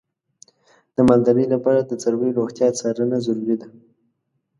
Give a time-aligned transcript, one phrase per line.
[0.95, 3.67] د مالدارۍ لپاره د څارویو روغتیا څارنه ضروري ده.